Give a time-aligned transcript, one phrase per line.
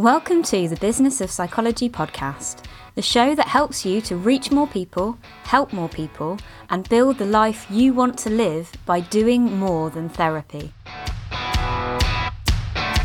[0.00, 2.64] Welcome to the Business of Psychology podcast,
[2.94, 6.38] the show that helps you to reach more people, help more people,
[6.70, 10.72] and build the life you want to live by doing more than therapy.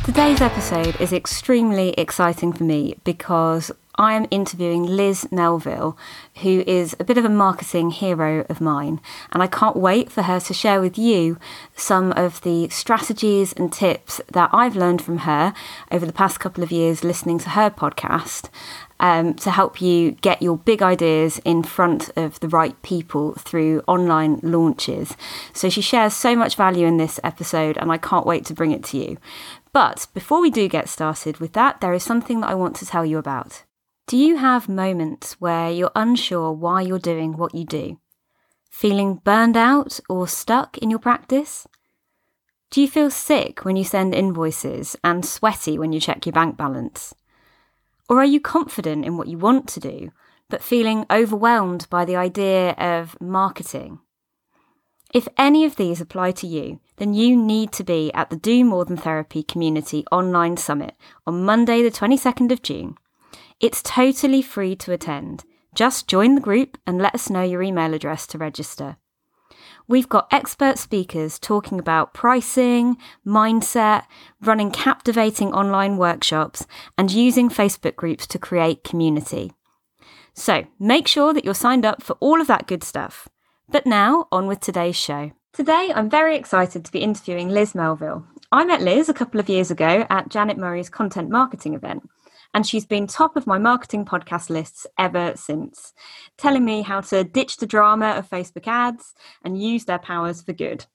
[0.05, 5.97] Today's episode is extremely exciting for me because I am interviewing Liz Melville,
[6.41, 8.99] who is a bit of a marketing hero of mine,
[9.31, 11.37] and I can't wait for her to share with you
[11.75, 15.53] some of the strategies and tips that I've learned from her
[15.91, 18.49] over the past couple of years listening to her podcast
[18.99, 23.81] um, to help you get your big ideas in front of the right people through
[23.87, 25.15] online launches.
[25.53, 28.71] So she shares so much value in this episode, and I can't wait to bring
[28.71, 29.17] it to you.
[29.73, 32.85] But before we do get started with that, there is something that I want to
[32.85, 33.63] tell you about.
[34.07, 37.99] Do you have moments where you're unsure why you're doing what you do?
[38.69, 41.65] Feeling burned out or stuck in your practice?
[42.69, 46.55] Do you feel sick when you send invoices and sweaty when you check your bank
[46.55, 47.15] balance?
[48.07, 50.11] Or are you confident in what you want to do,
[50.49, 54.01] but feeling overwhelmed by the idea of marketing?
[55.15, 58.63] If any of these apply to you, then you need to be at the Do
[58.65, 60.93] More Than Therapy Community Online Summit
[61.25, 62.97] on Monday, the 22nd of June.
[63.61, 65.45] It's totally free to attend.
[65.73, 68.97] Just join the group and let us know your email address to register.
[69.87, 74.03] We've got expert speakers talking about pricing, mindset,
[74.41, 76.65] running captivating online workshops,
[76.97, 79.53] and using Facebook groups to create community.
[80.33, 83.29] So make sure that you're signed up for all of that good stuff.
[83.69, 85.31] But now, on with today's show.
[85.53, 88.25] Today, I'm very excited to be interviewing Liz Melville.
[88.51, 92.09] I met Liz a couple of years ago at Janet Murray's content marketing event
[92.55, 95.93] and she's been top of my marketing podcast lists ever since,
[96.37, 100.53] telling me how to ditch the drama of Facebook ads and use their powers for
[100.53, 100.85] good.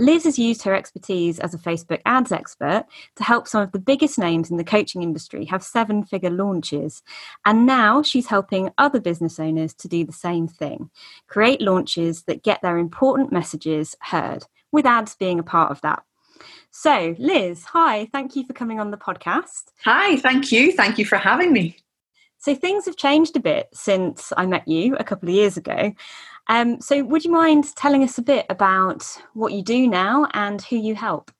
[0.00, 3.78] Liz has used her expertise as a Facebook ads expert to help some of the
[3.78, 7.00] biggest names in the coaching industry have seven figure launches.
[7.46, 10.90] And now she's helping other business owners to do the same thing
[11.28, 16.02] create launches that get their important messages heard, with ads being a part of that.
[16.80, 19.72] So, Liz, hi, thank you for coming on the podcast.
[19.82, 20.70] Hi, thank you.
[20.70, 21.76] Thank you for having me.
[22.38, 25.92] So, things have changed a bit since I met you a couple of years ago.
[26.46, 30.62] Um, so, would you mind telling us a bit about what you do now and
[30.62, 31.32] who you help?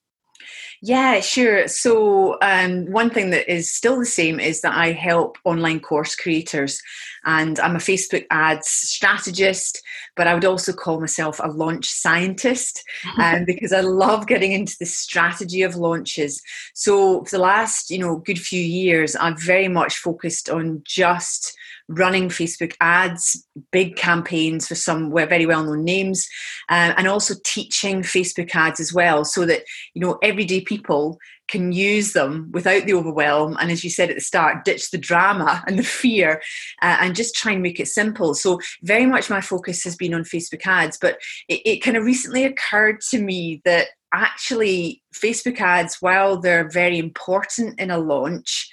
[0.81, 1.67] Yeah, sure.
[1.67, 6.15] So, um, one thing that is still the same is that I help online course
[6.15, 6.81] creators,
[7.25, 9.83] and I'm a Facebook ads strategist,
[10.17, 12.85] but I would also call myself a launch scientist
[13.19, 16.41] um, because I love getting into the strategy of launches.
[16.75, 21.58] So, for the last, you know, good few years, I've very much focused on just
[21.89, 26.29] running Facebook ads, big campaigns for some very well known names,
[26.69, 29.63] uh, and also teaching Facebook ads as well, so that
[29.95, 33.57] you know everyday people can use them without the overwhelm.
[33.59, 36.43] And as you said at the start, ditch the drama and the fear
[36.83, 38.35] uh, and just try and make it simple.
[38.35, 42.05] So, very much my focus has been on Facebook ads, but it, it kind of
[42.05, 48.71] recently occurred to me that actually Facebook ads, while they're very important in a launch,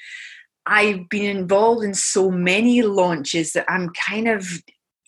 [0.66, 4.48] I've been involved in so many launches that I'm kind of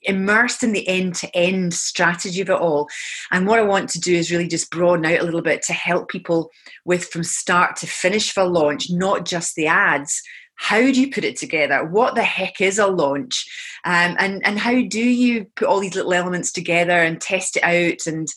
[0.03, 2.88] immersed in the end to end strategy of it all.
[3.31, 5.73] And what I want to do is really just broaden out a little bit to
[5.73, 6.50] help people
[6.85, 10.22] with from start to finish for launch, not just the ads.
[10.56, 11.85] How do you put it together?
[11.85, 13.46] What the heck is a launch?
[13.85, 17.63] Um, and, and how do you put all these little elements together and test it
[17.63, 18.07] out?
[18.07, 18.28] And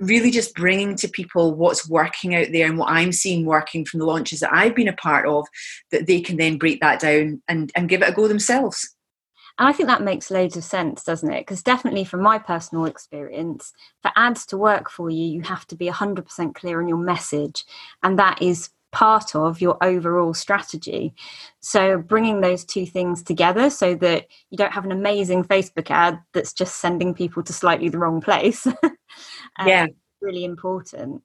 [0.00, 4.00] really just bringing to people what's working out there and what I'm seeing working from
[4.00, 5.46] the launches that I've been a part of,
[5.90, 8.96] that they can then break that down and, and give it a go themselves.
[9.58, 11.42] And I think that makes loads of sense, doesn't it?
[11.42, 15.76] Because definitely from my personal experience, for ads to work for you, you have to
[15.76, 17.64] be 100% clear on your message.
[18.02, 21.14] And that is part of your overall strategy.
[21.60, 26.20] So bringing those two things together so that you don't have an amazing Facebook ad
[26.32, 28.66] that's just sending people to slightly the wrong place.
[28.82, 28.96] um,
[29.66, 29.86] yeah.
[30.20, 31.22] Really important.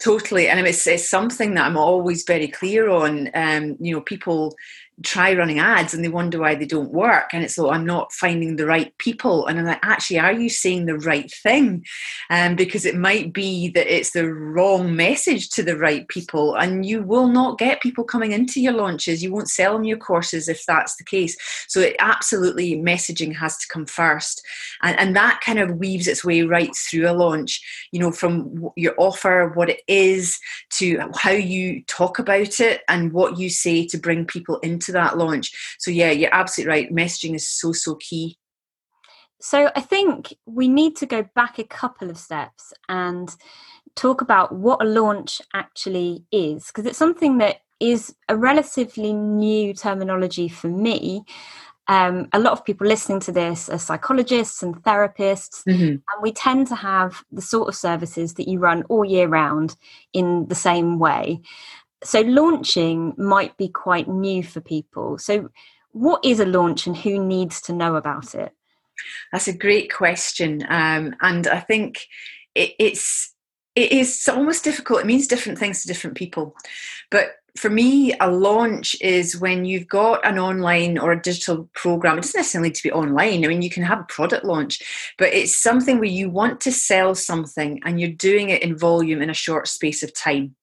[0.00, 0.48] Totally.
[0.48, 3.30] And it's, it's something that I'm always very clear on.
[3.34, 4.54] Um, you know, people
[5.04, 7.30] try running ads and they wonder why they don't work.
[7.32, 9.46] And it's so i'm not finding the right people.
[9.46, 11.84] And i'm like actually are you saying the right thing?
[12.30, 16.84] Um, because it might be that it's the wrong message to the right people and
[16.84, 19.22] you will not get people coming into your launches.
[19.22, 21.36] You won't sell them your courses if that's the case.
[21.68, 24.42] So it absolutely messaging has to come first.
[24.82, 27.60] And, and that kind of weaves its way right through a launch
[27.92, 30.38] you know from your offer what it is
[30.70, 34.92] to how you talk about it and what you say to bring people into to
[34.92, 35.76] that launch.
[35.78, 36.92] So yeah, you're absolutely right.
[36.92, 38.38] Messaging is so so key.
[39.40, 43.34] So I think we need to go back a couple of steps and
[43.94, 49.74] talk about what a launch actually is because it's something that is a relatively new
[49.74, 51.24] terminology for me.
[51.86, 55.82] Um, a lot of people listening to this are psychologists and therapists, mm-hmm.
[55.82, 59.74] and we tend to have the sort of services that you run all year round
[60.12, 61.40] in the same way.
[62.04, 65.18] So, launching might be quite new for people.
[65.18, 65.50] So,
[65.92, 68.52] what is a launch and who needs to know about it?
[69.32, 72.06] That's a great question, um, and I think
[72.54, 73.34] it, it's
[73.74, 75.00] it is almost difficult.
[75.00, 76.56] It means different things to different people,
[77.10, 82.16] but for me, a launch is when you've got an online or a digital program.
[82.16, 83.44] It doesn't necessarily need to be online.
[83.44, 86.72] I mean, you can have a product launch, but it's something where you want to
[86.72, 90.54] sell something and you're doing it in volume in a short space of time.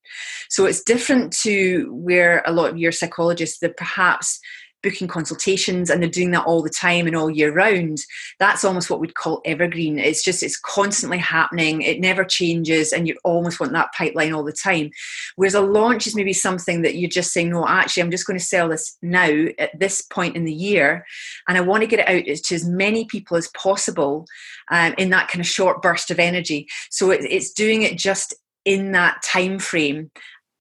[0.49, 4.39] So it's different to where a lot of your psychologists that perhaps
[4.85, 7.99] booking consultations and they're doing that all the time and all year round.
[8.39, 9.99] That's almost what we'd call evergreen.
[9.99, 11.81] It's just it's constantly happening.
[11.81, 14.91] It never changes and you almost want that pipeline all the time.
[15.35, 18.37] Whereas a launch is maybe something that you're just saying no actually i'm just going
[18.37, 21.05] to sell this now at this point in the year
[21.47, 24.25] and i want to get it out to as many people as possible
[24.71, 26.67] um, in that kind of short burst of energy.
[26.89, 28.33] So it, it's doing it just
[28.63, 30.09] in that time frame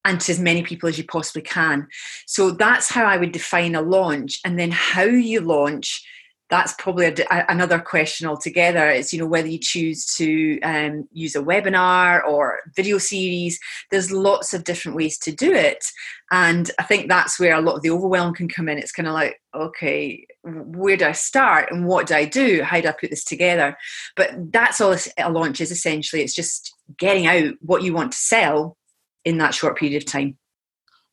[0.05, 1.87] and to as many people as you possibly can.
[2.27, 4.41] So that's how I would define a launch.
[4.45, 6.05] And then how you launch,
[6.51, 8.89] that's probably a, a, another question altogether.
[8.89, 13.59] It's you know whether you choose to um, use a webinar or video series.
[13.91, 15.85] There's lots of different ways to do it,
[16.31, 18.79] and I think that's where a lot of the overwhelm can come in.
[18.79, 22.63] It's kind of like, okay, where do I start and what do I do?
[22.63, 23.77] How do I put this together?
[24.15, 26.23] But that's all a launch is essentially.
[26.23, 28.77] It's just getting out what you want to sell
[29.25, 30.37] in that short period of time.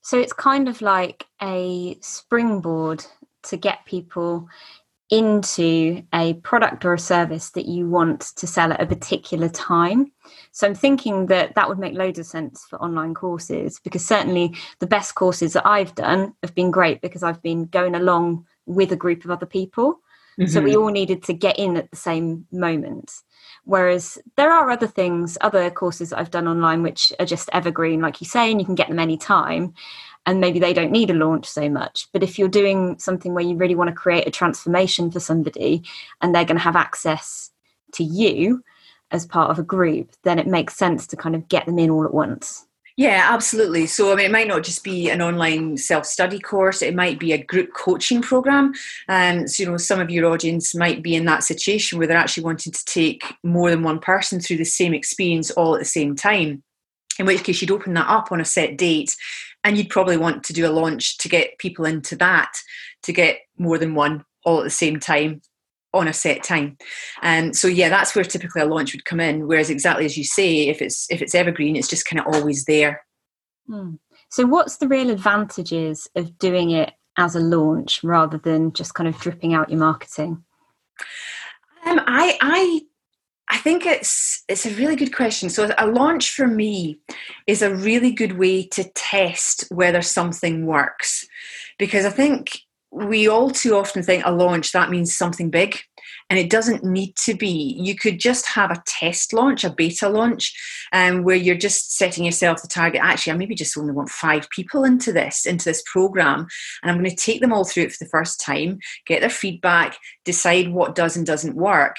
[0.01, 3.05] So it's kind of like a springboard
[3.43, 4.49] to get people
[5.11, 10.09] into a product or a service that you want to sell at a particular time.
[10.53, 14.55] So I'm thinking that that would make loads of sense for online courses because certainly
[14.79, 18.93] the best courses that I've done have been great because I've been going along with
[18.93, 19.99] a group of other people.
[20.39, 20.47] Mm-hmm.
[20.47, 20.81] So we mm-hmm.
[20.81, 23.11] all needed to get in at the same moment.
[23.71, 28.01] Whereas there are other things, other courses that I've done online which are just evergreen,
[28.01, 29.73] like you say, and you can get them anytime.
[30.25, 32.09] And maybe they don't need a launch so much.
[32.12, 35.83] But if you're doing something where you really want to create a transformation for somebody
[36.19, 37.50] and they're going to have access
[37.94, 38.62] to you
[39.09, 41.89] as part of a group, then it makes sense to kind of get them in
[41.89, 42.67] all at once.
[43.01, 43.88] Yeah, absolutely.
[43.88, 47.18] So, I mean, it might not just be an online self study course, it might
[47.18, 48.74] be a group coaching program.
[49.07, 52.15] And, so, you know, some of your audience might be in that situation where they're
[52.15, 55.86] actually wanting to take more than one person through the same experience all at the
[55.86, 56.62] same time.
[57.18, 59.15] In which case, you'd open that up on a set date
[59.63, 62.51] and you'd probably want to do a launch to get people into that
[63.01, 65.42] to get more than one all at the same time
[65.93, 66.77] on a set time.
[67.21, 69.47] Um, so yeah, that's where typically a launch would come in.
[69.47, 72.65] Whereas exactly as you say, if it's if it's evergreen, it's just kind of always
[72.65, 73.03] there.
[73.67, 73.95] Hmm.
[74.29, 79.09] So what's the real advantages of doing it as a launch rather than just kind
[79.09, 80.43] of dripping out your marketing?
[81.85, 82.81] Um, I I
[83.49, 85.49] I think it's it's a really good question.
[85.49, 86.99] So a launch for me
[87.47, 91.27] is a really good way to test whether something works,
[91.77, 92.61] because I think
[92.91, 95.79] we all too often think a launch that means something big
[96.29, 97.75] and it doesn't need to be.
[97.79, 100.53] You could just have a test launch a beta launch
[100.93, 104.49] um, where you're just setting yourself the target actually i maybe just only want five
[104.49, 106.47] people into this into this program
[106.81, 109.29] and i'm going to take them all through it for the first time get their
[109.29, 111.95] feedback decide what does and doesn't work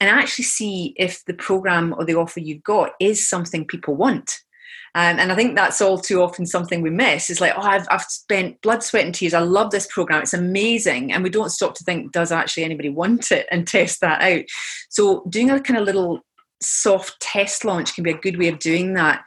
[0.00, 4.40] and actually see if the program or the offer you've got is something people want
[4.94, 7.30] um, and I think that's all too often something we miss.
[7.30, 9.34] It's like, oh, I've, I've spent blood, sweat, and tears.
[9.34, 10.22] I love this program.
[10.22, 11.12] It's amazing.
[11.12, 14.44] And we don't stop to think, does actually anybody want it and test that out?
[14.88, 16.20] So, doing a kind of little
[16.60, 19.22] soft test launch can be a good way of doing that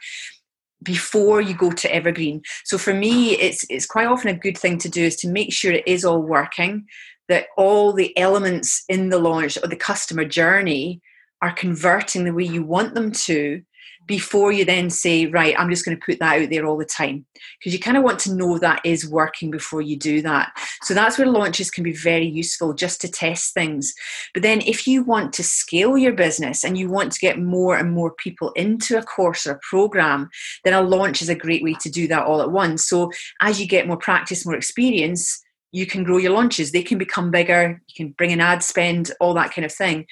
[0.82, 4.78] before you go to evergreen so for me it's it's quite often a good thing
[4.78, 6.84] to do is to make sure it is all working
[7.28, 11.00] that all the elements in the launch or the customer journey
[11.40, 13.62] are converting the way you want them to
[14.06, 16.84] before you then say, right, I'm just going to put that out there all the
[16.84, 17.24] time.
[17.58, 20.52] Because you kind of want to know that is working before you do that.
[20.82, 23.94] So that's where launches can be very useful just to test things.
[24.32, 27.76] But then if you want to scale your business and you want to get more
[27.76, 30.28] and more people into a course or a program,
[30.64, 32.86] then a launch is a great way to do that all at once.
[32.86, 35.40] So as you get more practice, more experience,
[35.72, 36.70] you can grow your launches.
[36.70, 37.82] They can become bigger.
[37.88, 40.06] You can bring in ad spend, all that kind of thing.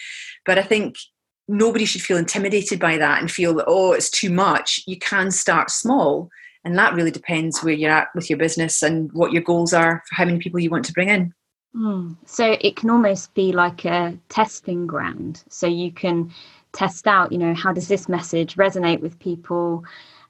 [0.44, 0.96] But I think
[1.52, 4.82] nobody should feel intimidated by that and feel that, oh, it's too much.
[4.86, 6.30] You can start small.
[6.64, 10.02] And that really depends where you're at with your business and what your goals are
[10.08, 11.34] for how many people you want to bring in.
[11.76, 12.16] Mm.
[12.24, 15.42] So it can almost be like a testing ground.
[15.48, 16.32] So you can
[16.72, 19.84] test out, you know, how does this message resonate with people?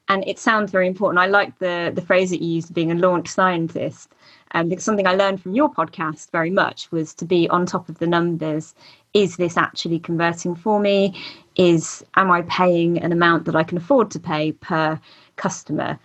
[0.08, 1.22] And it sounds very important.
[1.22, 4.12] I like the the phrase that you used, being a launch scientist.
[4.54, 7.88] Um, because something I learned from your podcast very much was to be on top
[7.88, 8.74] of the numbers.
[9.14, 11.20] Is this actually converting for me?
[11.56, 15.00] Is am I paying an amount that I can afford to pay per
[15.36, 15.98] customer?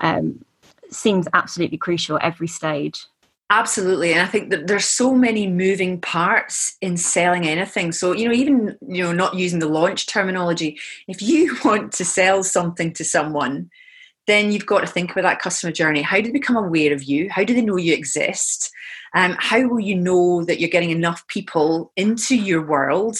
[0.00, 0.44] Um,
[0.90, 3.06] seems absolutely crucial every stage.
[3.48, 4.12] Absolutely.
[4.12, 7.92] And I think that there's so many moving parts in selling anything.
[7.92, 12.04] So, you know, even, you know, not using the launch terminology, if you want to
[12.04, 13.70] sell something to someone,
[14.26, 16.02] then you've got to think about that customer journey.
[16.02, 17.28] How do they become aware of you?
[17.30, 18.70] How do they know you exist?
[19.14, 23.16] Um, how will you know that you're getting enough people into your world?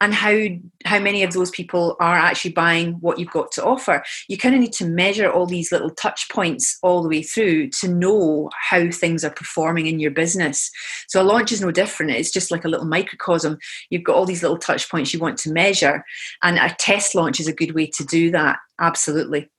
[0.00, 0.36] And how
[0.84, 4.02] how many of those people are actually buying what you've got to offer?
[4.28, 7.70] You kind of need to measure all these little touch points all the way through
[7.70, 10.70] to know how things are performing in your business.
[11.08, 12.12] So a launch is no different.
[12.12, 13.58] It's just like a little microcosm.
[13.90, 16.04] You've got all these little touch points you want to measure,
[16.42, 18.58] and a test launch is a good way to do that.
[18.78, 19.50] Absolutely.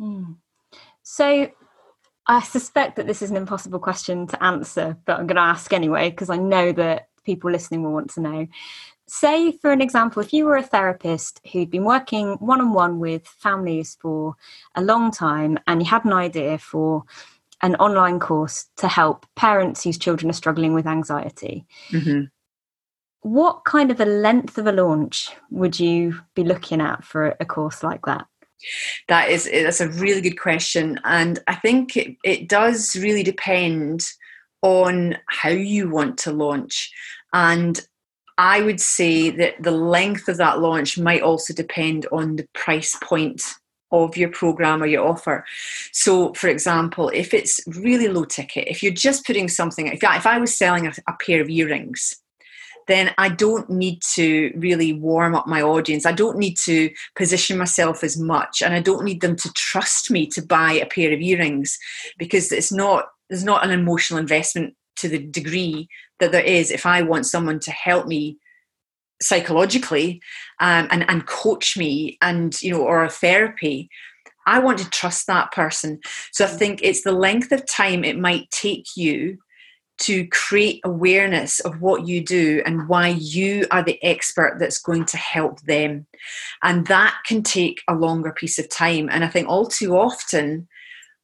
[0.00, 0.36] Mm.
[1.02, 1.50] So
[2.26, 5.72] I suspect that this is an impossible question to answer, but I'm going to ask
[5.72, 8.46] anyway because I know that people listening will want to know.
[9.08, 13.00] Say, for an example, if you were a therapist who'd been working one on one
[13.00, 14.36] with families for
[14.76, 17.02] a long time and you had an idea for
[17.62, 21.66] an online course to help parents whose children are struggling with anxiety.
[21.90, 22.26] Mm-hmm.
[23.22, 27.44] What kind of a length of a launch would you be looking at for a
[27.44, 28.26] course like that?
[29.08, 33.22] That is eh, that's a really good question, and I think it, it does really
[33.22, 34.02] depend
[34.62, 36.92] on how you want to launch,
[37.32, 37.80] and
[38.38, 42.96] I would say that the length of that launch might also depend on the price
[43.02, 43.42] point
[43.92, 45.44] of your program or your offer.
[45.92, 50.16] So, for example, if it's really low ticket, if you're just putting something, if I,
[50.16, 52.16] if I was selling a, a pair of earrings,
[52.90, 56.04] then I don't need to really warm up my audience.
[56.04, 60.10] I don't need to position myself as much, and I don't need them to trust
[60.10, 61.78] me to buy a pair of earrings
[62.18, 66.84] because it's not there's not an emotional investment to the degree that there is if
[66.84, 68.38] I want someone to help me
[69.22, 70.20] psychologically
[70.60, 73.88] um, and and coach me and you know or a therapy.
[74.46, 76.00] I want to trust that person.
[76.32, 79.38] So I think it's the length of time it might take you
[80.00, 85.04] to create awareness of what you do and why you are the expert that's going
[85.06, 86.06] to help them.
[86.62, 89.08] And that can take a longer piece of time.
[89.10, 90.68] And I think all too often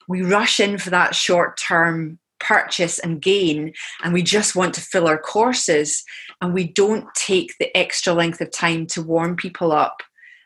[0.08, 3.72] we rush in for that short term purchase and gain,
[4.04, 6.04] and we just want to fill our courses,
[6.40, 10.02] and we don't take the extra length of time to warm people up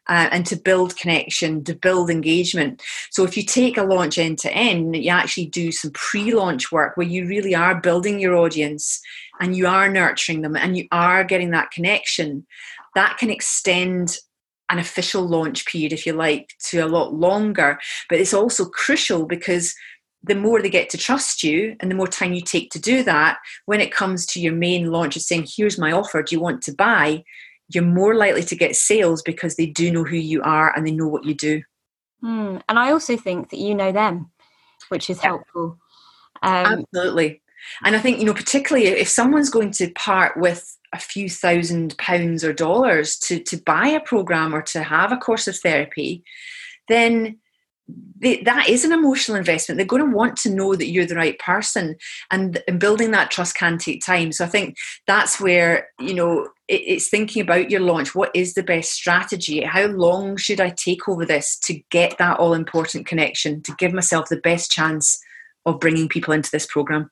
[0.09, 2.83] uh, and to build connection, to build engagement.
[3.11, 6.97] So if you take a launch end to end, you actually do some pre-launch work
[6.97, 9.01] where you really are building your audience
[9.41, 12.47] and you are nurturing them and you are getting that connection.
[12.95, 14.17] That can extend
[14.69, 17.79] an official launch period, if you like, to a lot longer.
[18.09, 19.75] But it's also crucial because
[20.23, 23.03] the more they get to trust you and the more time you take to do
[23.03, 26.41] that, when it comes to your main launch of saying, here's my offer, do you
[26.41, 27.25] want to buy?
[27.71, 30.91] You're more likely to get sales because they do know who you are and they
[30.91, 31.63] know what you do.
[32.23, 34.31] Mm, and I also think that you know them,
[34.89, 35.79] which is helpful.
[36.43, 37.43] Um, Absolutely.
[37.85, 41.97] And I think, you know, particularly if someone's going to part with a few thousand
[41.99, 46.25] pounds or dollars to, to buy a program or to have a course of therapy,
[46.89, 47.39] then
[48.19, 49.77] they, that is an emotional investment.
[49.77, 51.97] They're going to want to know that you're the right person,
[52.31, 54.33] and, and building that trust can take time.
[54.33, 58.15] So I think that's where you know it's thinking about your launch.
[58.15, 59.63] What is the best strategy?
[59.63, 63.93] How long should I take over this to get that all important connection to give
[63.93, 65.21] myself the best chance
[65.67, 67.11] of bringing people into this program?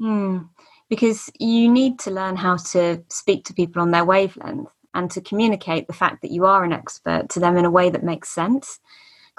[0.00, 0.48] Mm,
[0.88, 5.20] because you need to learn how to speak to people on their wavelength and to
[5.20, 8.28] communicate the fact that you are an expert to them in a way that makes
[8.28, 8.80] sense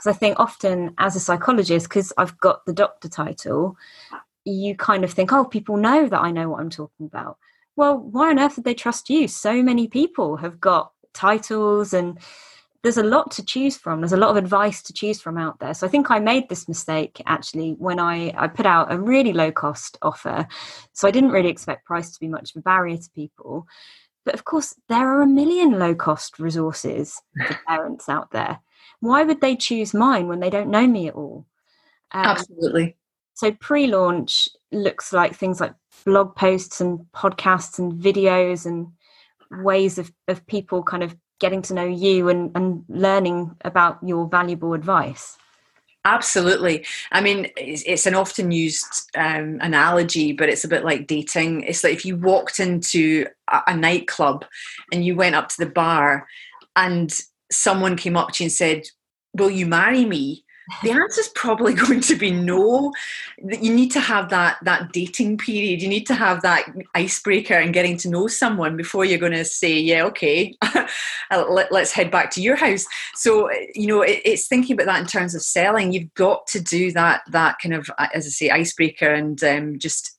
[0.02, 3.78] because I think often as a psychologist, because I've got the doctor title,
[4.46, 7.38] you kind of think, oh, people know that I know what I'm talking about.
[7.76, 9.28] Well, why on earth would they trust you?
[9.28, 12.20] So many people have got titles and
[12.84, 14.02] there's a lot to choose from.
[14.02, 15.74] There's a lot of advice to choose from out there.
[15.74, 19.34] So I think I made this mistake actually when I, I put out a really
[19.34, 20.48] low cost offer.
[20.94, 23.68] So I didn't really expect price to be much of a barrier to people.
[24.26, 28.60] But of course, there are a million low cost resources for parents out there
[29.02, 31.46] why would they choose mine when they don't know me at all?
[32.12, 32.98] Um, Absolutely.
[33.34, 35.74] So pre launch looks like things like
[36.06, 38.88] blog posts and podcasts and videos and
[39.64, 44.28] ways of, of people kind of getting to know you and, and learning about your
[44.28, 45.38] valuable advice.
[46.04, 46.86] Absolutely.
[47.12, 51.62] I mean, it's, it's an often used um, analogy, but it's a bit like dating.
[51.62, 54.46] It's like if you walked into a, a nightclub
[54.92, 56.28] and you went up to the bar
[56.76, 57.14] and
[57.52, 58.84] someone came up to you and said,
[59.34, 60.44] Will you marry me?
[60.84, 62.94] The answer is probably going to be no.
[63.40, 65.82] You need to have that that dating period.
[65.82, 66.66] You need to have that
[66.96, 70.56] icebreaker and getting to know someone before you're going to say, "Yeah, okay,
[71.32, 75.02] Let, us head back to your house." So you know, it, it's thinking about that
[75.02, 75.92] in terms of selling.
[75.92, 80.18] You've got to do that that kind of, as I say, icebreaker and um, just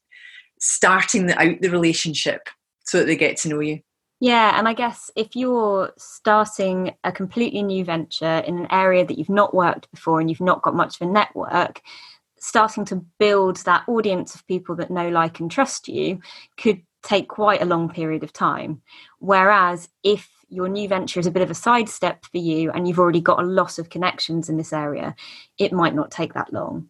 [0.60, 2.48] starting the, out the relationship
[2.84, 3.80] so that they get to know you.
[4.22, 9.18] Yeah, and I guess if you're starting a completely new venture in an area that
[9.18, 11.82] you've not worked before and you've not got much of a network,
[12.38, 16.20] starting to build that audience of people that know, like, and trust you
[16.56, 18.80] could take quite a long period of time.
[19.18, 23.00] Whereas if your new venture is a bit of a sidestep for you and you've
[23.00, 25.16] already got a lot of connections in this area,
[25.58, 26.88] it might not take that long.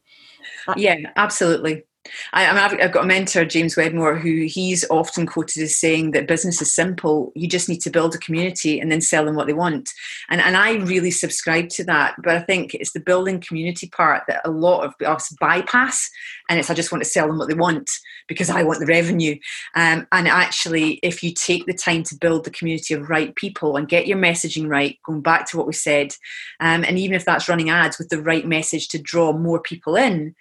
[0.76, 1.84] yeah, absolutely.
[2.32, 6.60] I, I've, got a mentor, James Wedmore, who he's often quoted as saying that business
[6.60, 7.32] is simple.
[7.36, 9.90] You just need to build a community and then sell them what they want.
[10.28, 12.16] And, and I really subscribe to that.
[12.22, 16.10] But I think it's the building community part that a lot of us bypass.
[16.48, 17.90] And it's, I just want to sell them what they want
[18.26, 19.36] because I want the revenue.
[19.76, 23.76] Um, and actually, if you take the time to build the community of right people
[23.76, 26.14] and get your messaging right, going back to what we said,
[26.58, 29.94] um, and even if that's running ads with the right message to draw more people
[29.94, 30.34] in,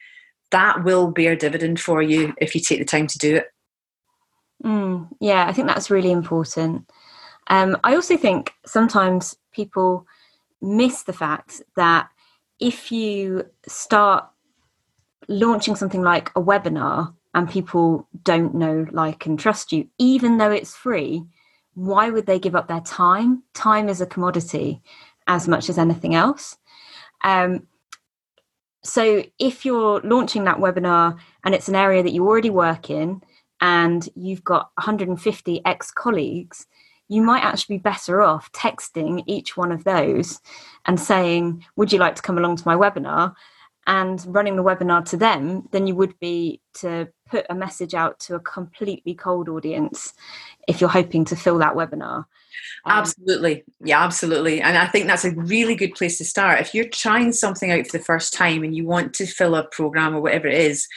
[0.51, 3.47] that will bear dividend for you if you take the time to do it.
[4.63, 6.89] Mm, yeah, I think that's really important.
[7.47, 10.05] Um, I also think sometimes people
[10.61, 12.09] miss the fact that
[12.59, 14.25] if you start
[15.27, 20.51] launching something like a webinar and people don't know, like, and trust you, even though
[20.51, 21.23] it's free,
[21.73, 23.43] why would they give up their time?
[23.53, 24.81] Time is a commodity
[25.27, 26.57] as much as anything else.
[27.23, 27.67] Um,
[28.83, 33.21] so if you're launching that webinar and it's an area that you already work in
[33.59, 36.67] and you've got 150 ex colleagues,
[37.07, 40.39] you might actually be better off texting each one of those
[40.85, 43.35] and saying, Would you like to come along to my webinar?
[43.87, 48.19] and running the webinar to them than you would be to put a message out
[48.19, 50.13] to a completely cold audience
[50.67, 52.25] if you're hoping to fill that webinar.
[52.85, 53.63] Um, absolutely.
[53.83, 54.61] Yeah, absolutely.
[54.61, 56.59] And I think that's a really good place to start.
[56.59, 59.63] If you're trying something out for the first time and you want to fill a
[59.63, 60.87] program or whatever it is,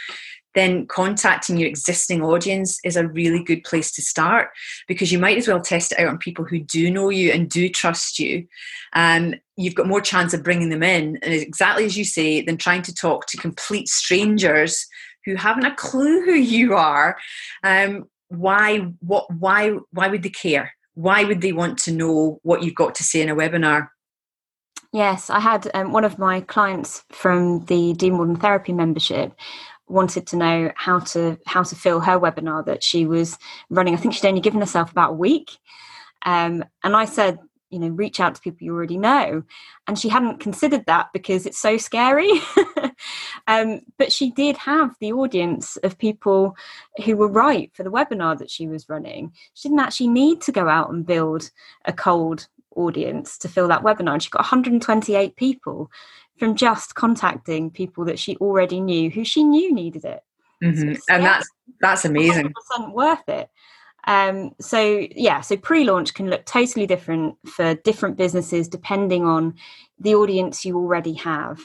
[0.54, 4.50] then contacting your existing audience is a really good place to start
[4.86, 7.50] because you might as well test it out on people who do know you and
[7.50, 8.46] do trust you.
[8.92, 12.56] Um, you've got more chance of bringing them in, and exactly as you say, than
[12.56, 14.86] trying to talk to complete strangers
[15.24, 17.16] who haven't a clue who you are.
[17.62, 18.78] Um, why?
[19.00, 19.32] What?
[19.32, 19.70] Why?
[19.90, 20.72] Why would they care?
[20.94, 23.88] why would they want to know what you've got to say in a webinar?
[24.92, 29.32] Yes, I had um, one of my clients from the More Than Therapy membership
[29.86, 33.36] wanted to know how to how to fill her webinar that she was
[33.70, 33.92] running.
[33.92, 35.58] I think she'd only given herself about a week,
[36.24, 37.38] um, and I said,
[37.74, 39.42] you know, reach out to people you already know,
[39.88, 42.30] and she hadn't considered that because it's so scary.
[43.46, 46.56] Um, but she did have the audience of people
[47.04, 49.32] who were right for the webinar that she was running.
[49.54, 51.50] She didn't actually need to go out and build
[51.84, 54.14] a cold audience to fill that webinar.
[54.14, 55.90] And she got 128 people
[56.38, 60.22] from just contacting people that she already knew who she knew needed it.
[60.62, 60.94] Mm-hmm.
[60.94, 61.48] So and that's
[61.80, 62.52] that's amazing.
[62.90, 63.50] worth it.
[64.06, 69.54] Um, so yeah, so pre-launch can look totally different for different businesses depending on
[69.98, 71.60] the audience you already have.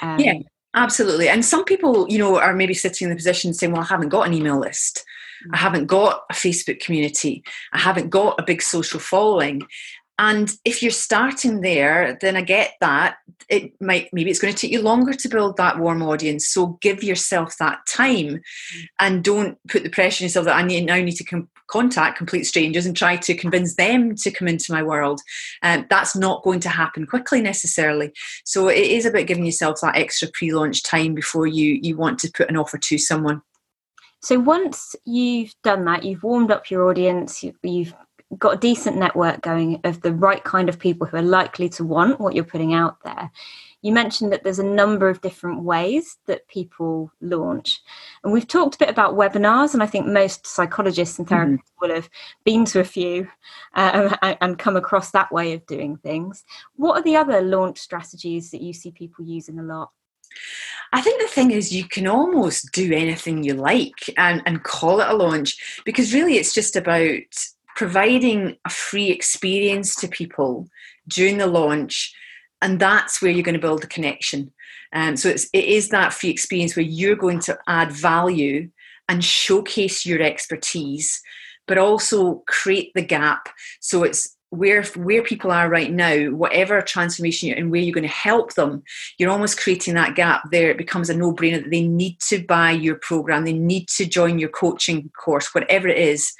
[0.00, 0.34] Um, yeah,
[0.74, 1.28] Absolutely.
[1.28, 4.08] And some people, you know, are maybe sitting in the position saying, well, I haven't
[4.08, 5.04] got an email list.
[5.52, 7.44] I haven't got a Facebook community.
[7.72, 9.62] I haven't got a big social following.
[10.18, 13.16] And if you're starting there, then I get that.
[13.48, 16.48] It might maybe it's going to take you longer to build that warm audience.
[16.48, 18.40] So give yourself that time
[19.00, 22.16] and don't put the pressure on yourself that I need, now need to com- contact
[22.16, 25.20] complete strangers and try to convince them to come into my world.
[25.62, 28.12] Um, that's not going to happen quickly necessarily.
[28.44, 32.30] So it is about giving yourself that extra pre-launch time before you you want to
[32.32, 33.42] put an offer to someone.
[34.22, 37.94] So once you've done that, you've warmed up your audience, you've
[38.38, 41.84] got a decent network going of the right kind of people who are likely to
[41.84, 43.30] want what you're putting out there.
[43.82, 47.82] You mentioned that there's a number of different ways that people launch.
[48.22, 51.86] And we've talked a bit about webinars, and I think most psychologists and therapists mm-hmm.
[51.86, 52.08] will have
[52.44, 53.28] been to a few
[53.74, 56.44] uh, and come across that way of doing things.
[56.76, 59.90] What are the other launch strategies that you see people using a lot?
[60.92, 65.00] I think the thing is, you can almost do anything you like and, and call
[65.00, 67.20] it a launch because really it's just about
[67.76, 70.68] providing a free experience to people
[71.08, 72.14] during the launch
[72.62, 74.52] and that's where you're going to build the connection
[74.92, 78.70] um, so it's, it is that free experience where you're going to add value
[79.08, 81.20] and showcase your expertise
[81.66, 83.48] but also create the gap
[83.80, 88.08] so it's where where people are right now, whatever transformation and where you're going to
[88.08, 88.82] help them,
[89.18, 90.70] you're almost creating that gap there.
[90.70, 94.38] It becomes a no-brainer that they need to buy your program, they need to join
[94.38, 96.32] your coaching course, whatever it is,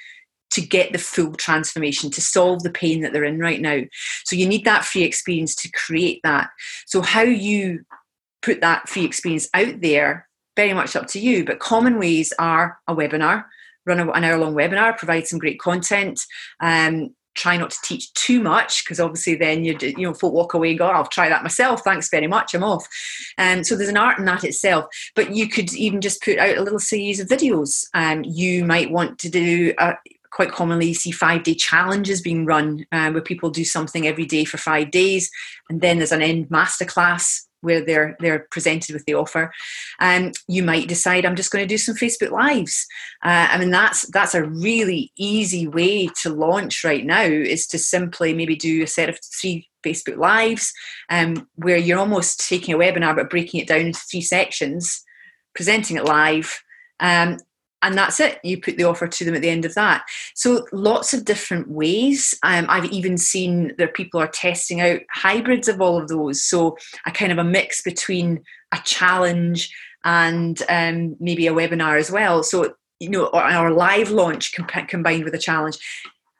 [0.54, 3.80] to get the full transformation, to solve the pain that they're in right now.
[4.24, 6.50] So you need that free experience to create that.
[6.86, 7.84] So how you
[8.42, 11.44] put that free experience out there, very much up to you.
[11.44, 13.44] But common ways are a webinar,
[13.84, 16.20] run an hour long webinar, provide some great content.
[16.60, 20.54] Um, try not to teach too much because obviously then you you know folk walk
[20.54, 22.86] away and go oh, I'll try that myself thanks very much I'm off
[23.38, 24.86] and um, so there's an art in that itself
[25.16, 28.90] but you could even just put out a little series of videos um, you might
[28.90, 29.94] want to do a,
[30.34, 34.26] quite commonly you see five day challenges being run uh, where people do something every
[34.26, 35.30] day for five days
[35.70, 39.50] and then there's an end masterclass where they're they're presented with the offer.
[39.98, 42.86] And um, you might decide I'm just going to do some Facebook lives.
[43.24, 47.78] Uh, I mean that's that's a really easy way to launch right now is to
[47.78, 50.72] simply maybe do a set of three Facebook lives
[51.10, 55.02] um, where you're almost taking a webinar but breaking it down into three sections,
[55.54, 56.60] presenting it live.
[57.00, 57.38] Um,
[57.84, 58.40] and that's it.
[58.42, 60.04] You put the offer to them at the end of that.
[60.34, 62.36] So lots of different ways.
[62.42, 66.42] Um, I've even seen that people are testing out hybrids of all of those.
[66.42, 68.42] So a kind of a mix between
[68.72, 69.70] a challenge
[70.02, 72.42] and um, maybe a webinar as well.
[72.42, 75.76] So you know, or our live launch comp- combined with a challenge.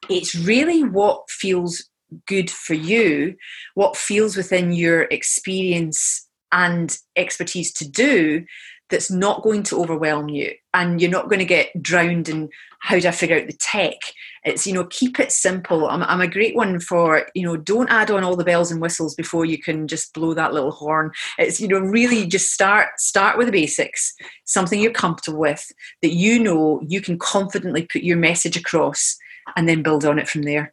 [0.08, 1.84] It's really what feels
[2.26, 3.36] good for you,
[3.74, 8.46] what feels within your experience and expertise to do
[8.94, 12.96] that's not going to overwhelm you and you're not going to get drowned in how
[12.96, 13.96] do I figure out the tech.
[14.44, 15.88] It's, you know, keep it simple.
[15.88, 18.80] I'm, I'm a great one for, you know, don't add on all the bells and
[18.80, 21.10] whistles before you can just blow that little horn.
[21.38, 26.12] It's, you know, really just start, start with the basics, something you're comfortable with that
[26.12, 29.16] you know you can confidently put your message across
[29.56, 30.72] and then build on it from there.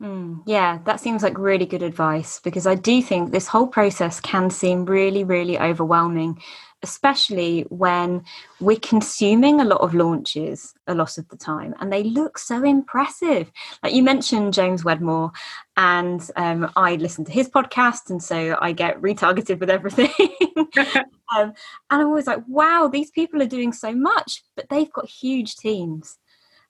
[0.00, 4.20] Mm, yeah, that seems like really good advice because I do think this whole process
[4.20, 6.40] can seem really, really overwhelming
[6.82, 8.22] especially when
[8.60, 12.62] we're consuming a lot of launches a lot of the time and they look so
[12.62, 13.50] impressive.
[13.82, 15.32] Like you mentioned James Wedmore,
[15.76, 20.10] and um, I listen to his podcast, and so I get retargeted with everything.
[20.76, 21.04] um,
[21.36, 21.54] and
[21.90, 26.18] I'm always like, wow, these people are doing so much, but they've got huge teams.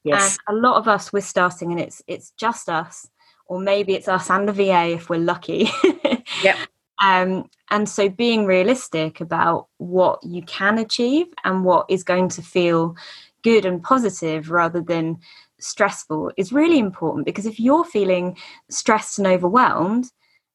[0.05, 0.39] Yes.
[0.47, 3.09] And a lot of us, we're starting, and it's it's just us,
[3.47, 5.71] or maybe it's us and the VA if we're lucky.
[6.43, 6.57] yep.
[7.01, 12.43] Um, and so being realistic about what you can achieve and what is going to
[12.43, 12.97] feel
[13.43, 15.19] good and positive rather than
[15.61, 18.37] stressful is really important because if you're feeling
[18.71, 20.11] stressed and overwhelmed,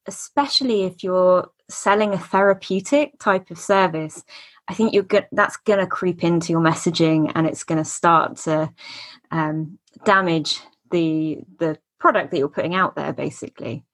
[0.06, 4.22] especially if you're selling a therapeutic type of service,
[4.68, 5.06] I think you're.
[5.32, 8.72] That's going to creep into your messaging, and it's going to start to
[9.30, 13.84] um, damage the the product that you're putting out there, basically.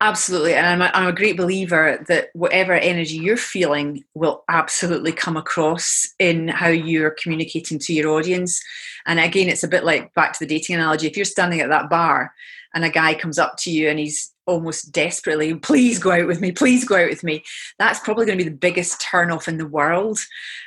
[0.00, 0.54] Absolutely.
[0.54, 5.36] And I'm a, I'm a great believer that whatever energy you're feeling will absolutely come
[5.36, 8.62] across in how you're communicating to your audience.
[9.06, 11.06] And again, it's a bit like back to the dating analogy.
[11.06, 12.32] If you're standing at that bar
[12.74, 16.40] and a guy comes up to you and he's almost desperately, please go out with
[16.40, 17.42] me, please go out with me,
[17.78, 20.18] that's probably going to be the biggest turn off in the world.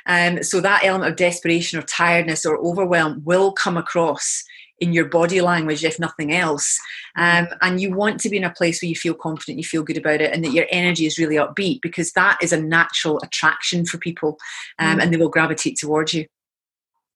[0.06, 4.42] Um, so that element of desperation or tiredness or overwhelm will come across
[4.80, 6.78] in your body language, if nothing else.
[7.16, 9.82] Um, and you want to be in a place where you feel confident, you feel
[9.82, 13.20] good about it, and that your energy is really upbeat because that is a natural
[13.22, 14.38] attraction for people
[14.78, 15.02] um, mm.
[15.02, 16.26] and they will gravitate towards you.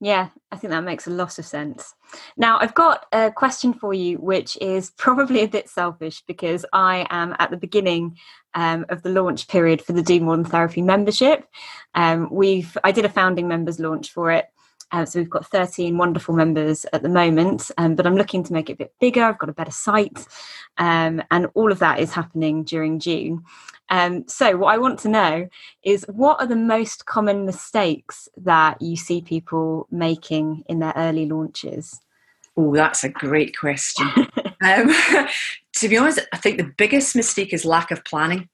[0.05, 1.95] Yeah, I think that makes a lot of sense.
[2.37, 7.07] Now, I've got a question for you, which is probably a bit selfish because I
[7.09, 8.19] am at the beginning
[8.55, 11.47] um, of the launch period for the Do More Than Therapy membership.
[11.95, 14.47] Um, we've I did a founding members launch for it
[14.93, 18.53] uh, so we've got 13 wonderful members at the moment, um, but I'm looking to
[18.53, 19.25] make it a bit bigger.
[19.25, 20.27] I've got a better site,
[20.79, 23.43] um, and all of that is happening during June.
[23.89, 25.49] Um, so, what I want to know
[25.83, 31.27] is what are the most common mistakes that you see people making in their early
[31.27, 32.01] launches?
[32.57, 34.09] Oh, that's a great question.
[34.65, 34.95] Um,
[35.75, 38.49] to be honest, I think the biggest mistake is lack of planning.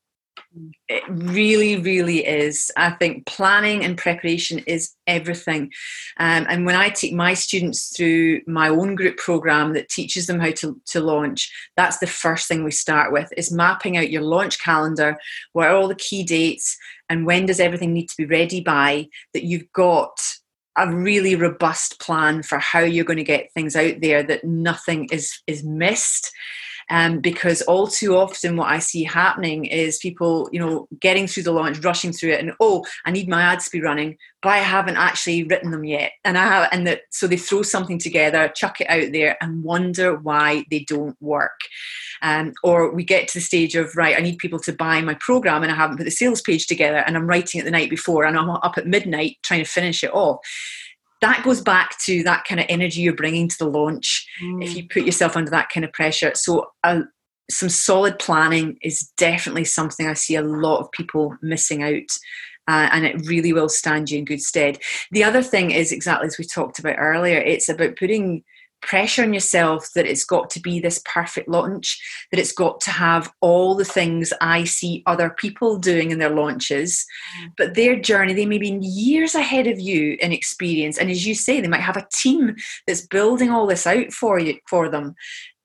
[0.89, 2.71] It really, really is.
[2.77, 5.73] I think planning and preparation is everything.
[6.19, 10.41] Um, and when I take my students through my own group program that teaches them
[10.41, 14.23] how to, to launch, that's the first thing we start with is mapping out your
[14.23, 15.19] launch calendar,
[15.53, 16.77] what are all the key dates,
[17.09, 20.19] and when does everything need to be ready by, that you've got
[20.77, 25.09] a really robust plan for how you're going to get things out there that nothing
[25.11, 26.33] is is missed
[26.91, 31.43] Um, because all too often, what I see happening is people, you know, getting through
[31.43, 34.51] the launch, rushing through it, and oh, I need my ads to be running, but
[34.51, 36.13] I haven't actually written them yet.
[36.25, 39.63] And I have, and that so they throw something together, chuck it out there, and
[39.63, 41.61] wonder why they don't work.
[42.23, 45.15] Um, or we get to the stage of right, I need people to buy my
[45.15, 47.91] program, and I haven't put the sales page together, and I'm writing it the night
[47.91, 50.41] before, and I'm up at midnight trying to finish it off
[51.21, 54.27] that goes back to that kind of energy you're bringing to the launch.
[54.43, 54.65] Mm.
[54.65, 56.33] if you put yourself under that kind of pressure.
[56.35, 57.03] So uh,
[57.51, 62.19] some solid planning is definitely something i see a lot of people missing out
[62.69, 64.77] uh, and it really will stand you in good stead.
[65.11, 68.45] The other thing is exactly as we talked about earlier it's about putting
[68.81, 72.91] pressure on yourself that it's got to be this perfect launch, that it's got to
[72.91, 77.05] have all the things I see other people doing in their launches.
[77.43, 77.53] Mm.
[77.57, 80.99] But their journey, they may be years ahead of you in experience.
[80.99, 84.39] And as you say, they might have a team that's building all this out for
[84.39, 85.15] you for them.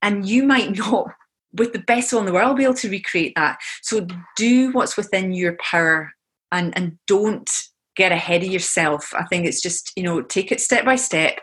[0.02, 1.08] And you might not,
[1.54, 3.58] with the best will in the world, be able to recreate that.
[3.82, 6.12] So do what's within your power
[6.52, 7.50] and, and don't
[7.96, 9.14] get ahead of yourself.
[9.14, 11.40] I think it's just, you know, take it step by step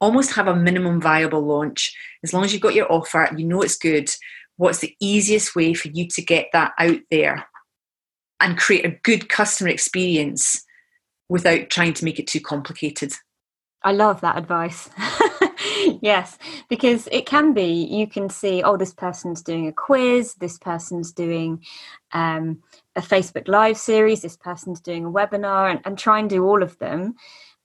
[0.00, 1.94] almost have a minimum viable launch.
[2.24, 4.10] As long as you've got your offer, you know it's good.
[4.56, 7.46] What's the easiest way for you to get that out there
[8.40, 10.64] and create a good customer experience
[11.28, 13.12] without trying to make it too complicated?
[13.82, 14.90] I love that advice.
[16.02, 16.36] yes,
[16.68, 21.12] because it can be, you can see, oh, this person's doing a quiz, this person's
[21.12, 21.64] doing
[22.12, 22.62] um,
[22.96, 26.62] a Facebook Live series, this person's doing a webinar, and, and try and do all
[26.62, 27.14] of them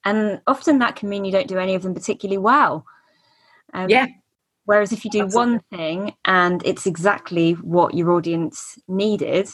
[0.06, 2.86] and often that can mean you don't do any of them particularly well.
[3.74, 4.08] Um, yeah.
[4.64, 5.52] whereas if you do Absolutely.
[5.52, 9.50] one thing and it's exactly what your audience needed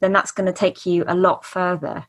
[0.00, 2.06] then that's going to take you a lot further.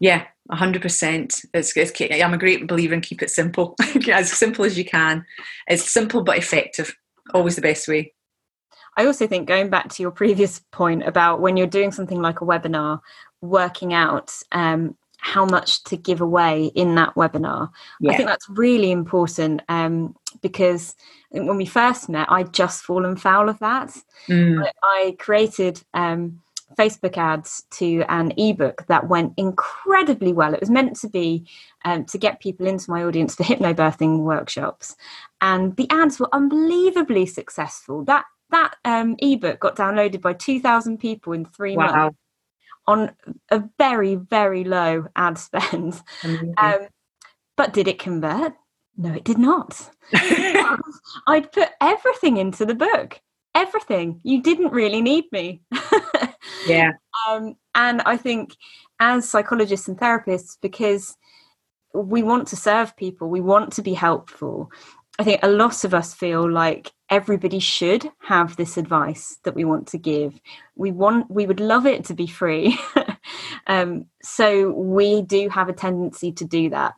[0.00, 3.74] Yeah 100% it's, it's, i'm a great believer in keep it simple.
[4.12, 5.24] As simple as you can.
[5.66, 6.94] It's simple but effective.
[7.32, 8.12] Always the best way.
[8.96, 12.42] I also think going back to your previous point about when you're doing something like
[12.42, 13.00] a webinar,
[13.40, 17.70] working out um, how much to give away in that webinar.
[17.98, 18.12] Yeah.
[18.12, 20.94] I think that's really important um, because
[21.30, 23.96] when we first met, I'd just fallen foul of that.
[24.28, 24.70] Mm.
[24.82, 26.42] I, created um,
[26.76, 30.52] Facebook ads to an ebook that went incredibly well.
[30.52, 31.46] It was meant to be
[31.86, 34.94] um, to get people into my audience for hypnobirthing workshops,
[35.40, 38.04] and the ads were unbelievably successful.
[38.04, 41.86] That that um, ebook got downloaded by 2,000 people in three wow.
[41.86, 42.18] months
[42.86, 43.12] on
[43.50, 46.00] a very, very low ad spend.
[46.56, 46.88] Um,
[47.56, 48.54] but did it convert?
[48.96, 49.90] No, it did not.
[50.14, 53.20] I'd put everything into the book.
[53.54, 54.20] Everything.
[54.22, 55.62] You didn't really need me.
[56.66, 56.92] yeah.
[57.28, 58.54] Um, and I think
[59.00, 61.16] as psychologists and therapists, because
[61.92, 64.70] we want to serve people, we want to be helpful.
[65.18, 69.64] I think a lot of us feel like everybody should have this advice that we
[69.64, 70.40] want to give.
[70.74, 72.78] We want, we would love it to be free.
[73.68, 76.94] um, so we do have a tendency to do that.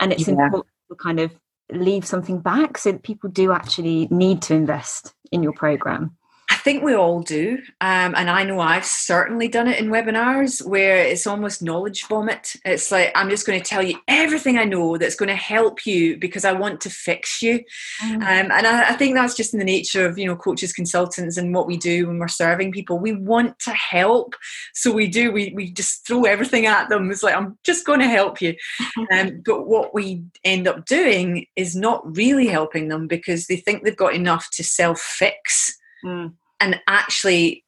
[0.00, 0.34] And it's yeah.
[0.34, 1.32] important to kind of
[1.70, 6.16] leave something back so that people do actually need to invest in your program
[6.60, 7.58] think we all do.
[7.80, 12.54] Um, and I know I've certainly done it in webinars where it's almost knowledge vomit.
[12.64, 15.86] It's like, I'm just going to tell you everything I know that's going to help
[15.86, 17.60] you because I want to fix you.
[18.02, 18.16] Mm.
[18.16, 21.36] Um, and I, I, think that's just in the nature of, you know, coaches, consultants,
[21.36, 22.98] and what we do when we're serving people.
[22.98, 24.34] We want to help.
[24.74, 27.10] So we do, we, we just throw everything at them.
[27.10, 28.54] It's like, I'm just going to help you.
[29.12, 33.82] um, but what we end up doing is not really helping them because they think
[33.82, 35.76] they've got enough to self fix.
[36.04, 37.64] Mm and actually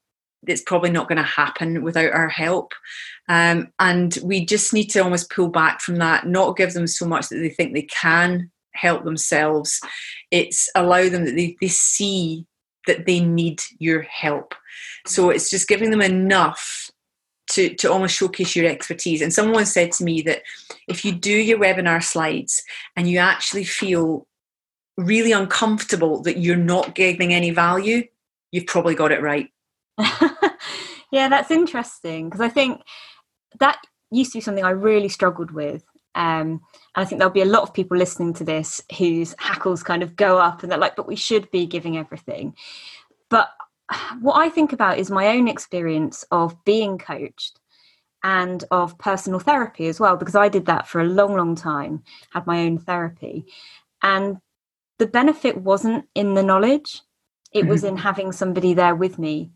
[0.47, 2.73] it's probably not going to happen without our help.
[3.29, 7.07] Um, and we just need to almost pull back from that, not give them so
[7.07, 9.81] much that they think they can help themselves.
[10.31, 12.47] It's allow them that they, they see
[12.87, 14.55] that they need your help.
[15.07, 16.91] So it's just giving them enough
[17.53, 19.21] to, to almost showcase your expertise.
[19.21, 20.43] And someone said to me that
[20.89, 22.63] if you do your webinar slides
[22.97, 24.27] and you actually feel
[24.97, 28.05] really uncomfortable that you're not giving any value,
[28.53, 29.49] you've probably got it right.
[31.11, 32.83] yeah, that's interesting because I think
[33.59, 33.79] that
[34.11, 35.83] used to be something I really struggled with.
[36.15, 36.61] Um,
[36.95, 40.03] and I think there'll be a lot of people listening to this whose hackles kind
[40.03, 42.55] of go up and they're like, but we should be giving everything.
[43.31, 43.49] But
[44.21, 47.59] what I think about is my own experience of being coached
[48.23, 52.03] and of personal therapy as well, because I did that for a long, long time,
[52.31, 53.47] had my own therapy.
[54.03, 54.37] And
[54.99, 57.01] the benefit wasn't in the knowledge,
[57.53, 57.97] it was mm-hmm.
[57.97, 59.51] in having somebody there with me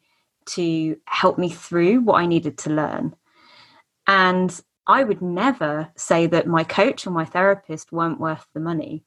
[0.46, 3.14] to help me through what I needed to learn.
[4.06, 9.04] And I would never say that my coach or my therapist weren't worth the money.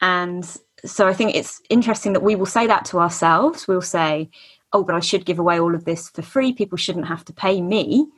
[0.00, 0.44] And
[0.84, 3.68] so I think it's interesting that we will say that to ourselves.
[3.68, 4.30] We'll say,
[4.72, 6.52] oh, but I should give away all of this for free.
[6.52, 8.08] People shouldn't have to pay me.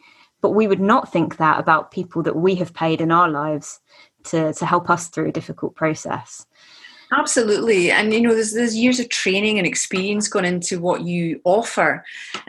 [0.41, 3.81] But we would not think that about people that we have paid in our lives
[4.25, 6.47] to, to help us through a difficult process.
[7.15, 7.91] Absolutely.
[7.91, 12.05] And you know, there's there's years of training and experience gone into what you offer.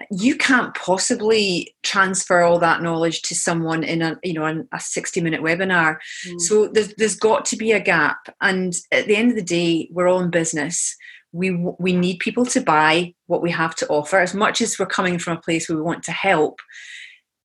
[0.10, 5.20] You can't possibly transfer all that knowledge to someone in a you know a 60
[5.22, 5.98] minute webinar.
[6.26, 6.40] Mm.
[6.40, 8.34] So there's there's got to be a gap.
[8.40, 10.96] And at the end of the day, we're all in business.
[11.34, 14.20] We we need people to buy what we have to offer.
[14.20, 16.62] As much as we're coming from a place where we want to help,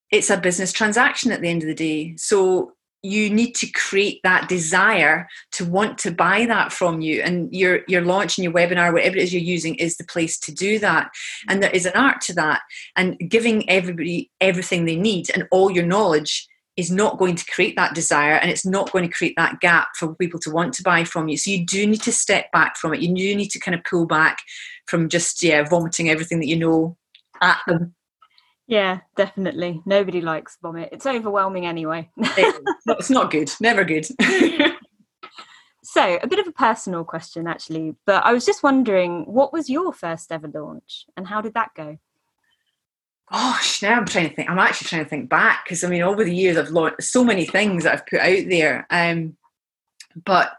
[0.09, 2.15] it's a business transaction at the end of the day.
[2.15, 7.21] So you need to create that desire to want to buy that from you.
[7.21, 10.37] And your your launch and your webinar whatever it is you're using is the place
[10.39, 11.09] to do that.
[11.47, 12.61] And there is an art to that.
[12.95, 17.75] And giving everybody everything they need and all your knowledge is not going to create
[17.75, 20.83] that desire and it's not going to create that gap for people to want to
[20.83, 21.35] buy from you.
[21.35, 23.01] So you do need to step back from it.
[23.01, 24.39] You do need to kind of pull back
[24.87, 26.97] from just yeah vomiting everything that you know
[27.41, 27.93] at them
[28.69, 29.81] yeah, definitely.
[29.87, 30.89] Nobody likes vomit.
[30.91, 32.07] It's overwhelming anyway.
[32.17, 33.51] it's not good.
[33.59, 34.05] Never good.
[35.83, 39.71] so, a bit of a personal question, actually, but I was just wondering what was
[39.71, 41.97] your first ever launch and how did that go?
[43.31, 44.47] Gosh, now I'm trying to think.
[44.47, 47.23] I'm actually trying to think back because I mean, over the years, I've launched so
[47.23, 48.85] many things that I've put out there.
[48.91, 49.35] Um,
[50.25, 50.51] but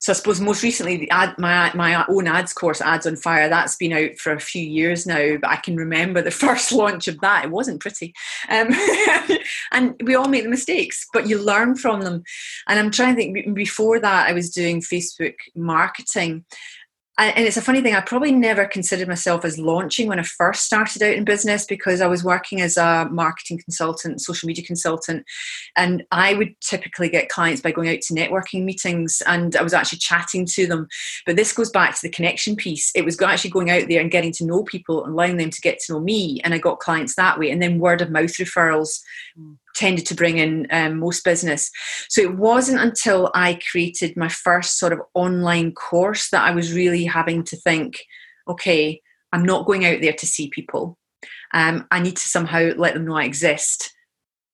[0.00, 3.48] so I suppose most recently the ad, my my own ads course, Ads on Fire,
[3.48, 5.36] that's been out for a few years now.
[5.40, 8.14] But I can remember the first launch of that; it wasn't pretty,
[8.48, 8.68] um,
[9.72, 12.22] and we all make the mistakes, but you learn from them.
[12.68, 13.54] And I'm trying to think.
[13.54, 16.44] Before that, I was doing Facebook marketing,
[17.18, 20.64] and it's a funny thing i probably never considered myself as launching when i first
[20.64, 25.24] started out in business because i was working as a marketing consultant social media consultant
[25.76, 29.74] and i would typically get clients by going out to networking meetings and i was
[29.74, 30.88] actually chatting to them.
[31.26, 32.90] But this goes back to the connection piece.
[32.94, 35.60] It was actually going out there and getting to know people and allowing them to
[35.60, 38.32] get to know me and i got clients that way and then word of mouth
[38.34, 39.00] referrals
[39.38, 41.70] mm tended to bring in um, most business.
[42.08, 46.72] So it wasn't until I created my first sort of online course that I was
[46.72, 48.00] really having to think,
[48.48, 49.00] okay,
[49.32, 50.98] I'm not going out there to see people.
[51.54, 53.92] Um, I need to somehow let them know I exist.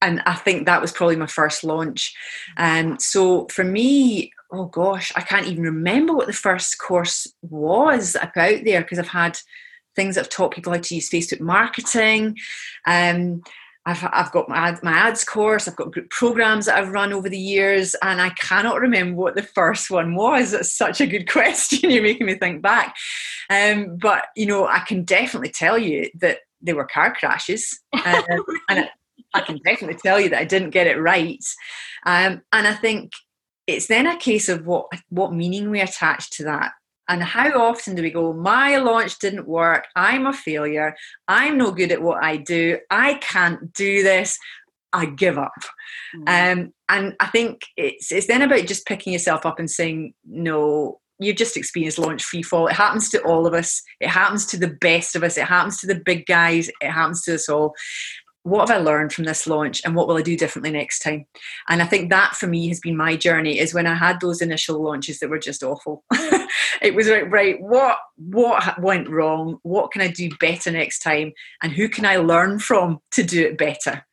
[0.00, 2.14] And I think that was probably my first launch.
[2.56, 8.12] Um, so for me, oh gosh, I can't even remember what the first course was
[8.12, 9.38] that I put out there because I've had
[9.96, 12.36] things that have taught people how to use Facebook marketing.
[12.86, 13.42] Um,
[13.86, 17.12] I've, I've got my, ad, my ads course, I've got group programs that I've run
[17.12, 20.52] over the years, and I cannot remember what the first one was.
[20.52, 21.90] That's such a good question.
[21.90, 22.96] You're making me think back.
[23.50, 27.78] Um, but, you know, I can definitely tell you that they were car crashes.
[27.92, 28.22] Um,
[28.68, 28.90] and I,
[29.34, 31.44] I, can definitely tell you that I didn't get it right.
[32.06, 33.12] Um, and I think
[33.66, 36.72] it's then a case of what, what meaning we attach to that.
[37.08, 40.96] And how often do we go, my launch didn't work, I'm a failure,
[41.28, 44.38] I'm no good at what I do, I can't do this,
[44.92, 45.52] I give up.
[46.16, 46.52] Mm.
[46.52, 51.00] Um, and I think it's it's then about just picking yourself up and saying, no,
[51.18, 52.68] you've just experienced launch free fall.
[52.68, 53.82] It happens to all of us.
[54.00, 55.36] It happens to the best of us.
[55.36, 56.68] It happens to the big guys.
[56.80, 57.74] It happens to us all
[58.44, 61.24] what have I learned from this launch and what will I do differently next time?
[61.68, 64.42] And I think that for me has been my journey is when I had those
[64.42, 66.04] initial launches that were just awful.
[66.82, 69.58] it was like, right, what what went wrong?
[69.62, 71.32] What can I do better next time?
[71.62, 74.04] And who can I learn from to do it better?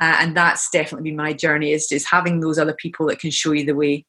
[0.00, 3.32] Uh, and that's definitely been my journey is just having those other people that can
[3.32, 4.06] show you the way.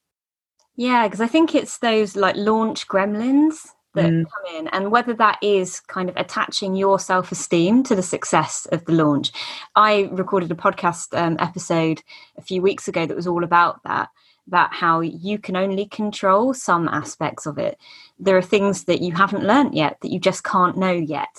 [0.75, 4.23] Yeah, because I think it's those like launch gremlins that mm.
[4.23, 8.85] come in and whether that is kind of attaching your self-esteem to the success of
[8.85, 9.31] the launch.
[9.75, 12.01] I recorded a podcast um, episode
[12.37, 14.09] a few weeks ago that was all about that
[14.47, 17.77] about how you can only control some aspects of it.
[18.19, 21.29] There are things that you haven't learned yet that you just can't know yet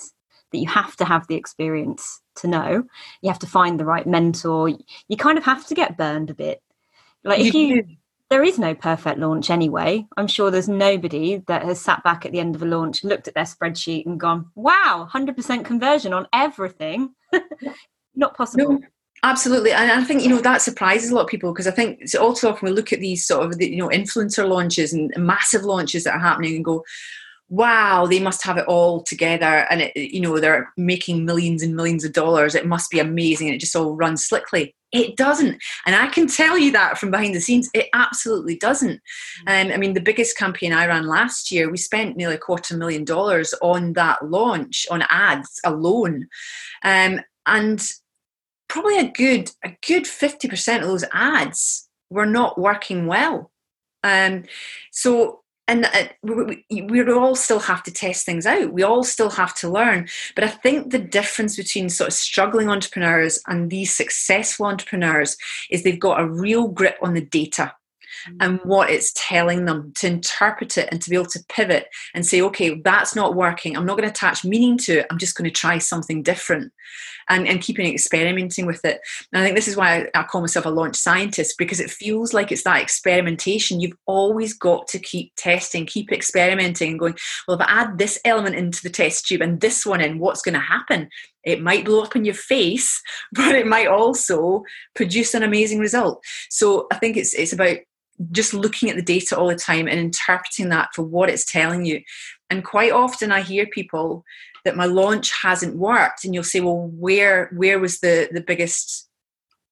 [0.51, 2.83] that you have to have the experience to know.
[3.21, 4.69] You have to find the right mentor.
[4.69, 6.61] You kind of have to get burned a bit.
[7.23, 7.83] Like if you
[8.29, 10.05] there is no perfect launch anyway.
[10.17, 13.27] I'm sure there's nobody that has sat back at the end of a launch, looked
[13.27, 17.13] at their spreadsheet, and gone, wow, 100% conversion on everything.
[18.15, 18.73] Not possible.
[18.73, 18.79] No,
[19.23, 19.71] absolutely.
[19.71, 22.49] And I think, you know, that surprises a lot of people because I think also
[22.49, 26.15] often we look at these sort of, you know, influencer launches and massive launches that
[26.15, 26.83] are happening and go,
[27.49, 31.75] wow, they must have it all together and, it, you know, they're making millions and
[31.75, 32.55] millions of dollars.
[32.55, 33.47] It must be amazing.
[33.47, 34.75] And it just all runs slickly.
[34.93, 35.61] It doesn't.
[35.85, 39.01] And I can tell you that from behind the scenes, it absolutely doesn't.
[39.47, 42.77] Um, I mean, the biggest campaign I ran last year, we spent nearly a quarter
[42.77, 46.27] million dollars on that launch, on ads alone.
[46.83, 47.91] Um, and
[48.69, 53.51] probably a good a good 50% of those ads were not working well.
[54.03, 54.43] Um,
[54.91, 58.73] so and uh, we, we all still have to test things out.
[58.73, 60.09] We all still have to learn.
[60.35, 65.37] But I think the difference between sort of struggling entrepreneurs and these successful entrepreneurs
[65.69, 67.73] is they've got a real grip on the data
[68.39, 72.25] and what it's telling them to interpret it and to be able to pivot and
[72.25, 73.75] say, okay, that's not working.
[73.75, 75.07] I'm not going to attach meaning to it.
[75.09, 76.71] I'm just going to try something different
[77.29, 78.99] and, and keeping experimenting with it.
[79.31, 81.91] And I think this is why I, I call myself a launch scientist because it
[81.91, 83.79] feels like it's that experimentation.
[83.79, 87.15] You've always got to keep testing, keep experimenting and going,
[87.47, 90.41] well, if I add this element into the test tube and this one in, what's
[90.41, 91.09] going to happen?
[91.43, 93.01] It might blow up in your face,
[93.31, 94.63] but it might also
[94.95, 96.23] produce an amazing result.
[96.49, 97.77] So I think it's it's about
[98.31, 101.85] just looking at the data all the time and interpreting that for what it's telling
[101.85, 102.01] you.
[102.49, 104.23] And quite often I hear people
[104.65, 109.09] that my launch hasn't worked and you'll say, well, where where was the, the biggest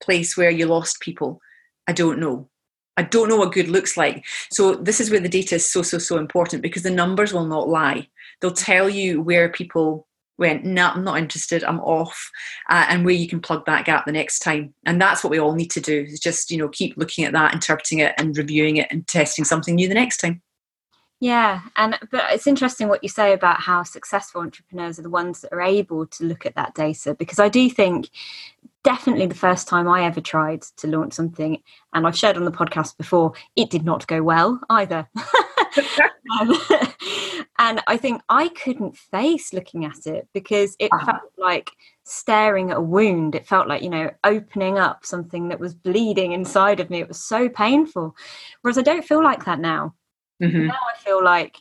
[0.04, 1.40] place where you lost people?
[1.88, 2.50] I don't know.
[2.98, 4.26] I don't know what good looks like.
[4.52, 7.48] So this is where the data is so, so, so important because the numbers will
[7.48, 8.08] not lie.
[8.40, 10.08] They'll tell you where people
[10.42, 12.30] went, no, nah, I'm not interested, I'm off,
[12.70, 14.74] uh, and where you can plug that gap the next time.
[14.86, 17.32] And that's what we all need to do is just, you know, keep looking at
[17.32, 20.42] that, interpreting it and reviewing it and testing something new the next time.
[21.22, 25.42] Yeah, and but it's interesting what you say about how successful entrepreneurs are the ones
[25.42, 28.10] that are able to look at that data because I do think
[28.84, 31.62] definitely the first time I ever tried to launch something,
[31.94, 35.08] and I've shared on the podcast before, it did not go well either.
[36.40, 36.56] um,
[37.62, 41.06] and I think I couldn't face looking at it because it uh-huh.
[41.06, 41.70] felt like
[42.04, 43.36] staring at a wound.
[43.36, 47.02] It felt like, you know, opening up something that was bleeding inside of me.
[47.02, 48.16] It was so painful.
[48.62, 49.94] Whereas I don't feel like that now.
[50.42, 50.68] Mm-hmm.
[50.70, 51.58] Now I feel like,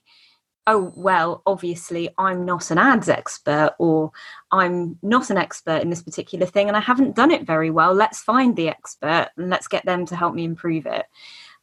[0.66, 4.10] oh, well, obviously I'm not an ads expert or
[4.50, 7.92] I'm not an expert in this particular thing and I haven't done it very well.
[7.92, 11.04] Let's find the expert and let's get them to help me improve it.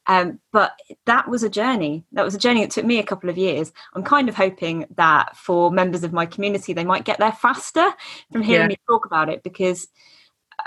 [0.08, 2.06] Um, but that was a journey.
[2.14, 3.72] That was a journey that took me a couple of years.
[3.94, 7.92] I'm kind of hoping that for members of my community, they might get there faster
[8.32, 8.68] from hearing yeah.
[8.70, 9.88] me talk about it because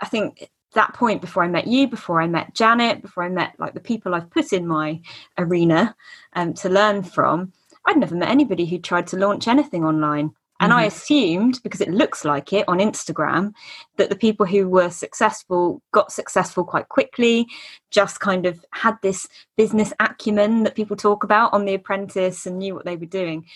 [0.00, 3.54] I think that point before I met you, before I met Janet, before I met
[3.58, 5.00] like the people I've put in my
[5.38, 5.96] arena
[6.34, 7.52] um, to learn from,
[7.86, 10.32] I'd never met anybody who tried to launch anything online.
[10.60, 10.80] And mm-hmm.
[10.80, 13.52] I assumed, because it looks like it on Instagram,
[13.96, 17.46] that the people who were successful got successful quite quickly,
[17.90, 22.58] just kind of had this business acumen that people talk about on The Apprentice and
[22.58, 23.46] knew what they were doing.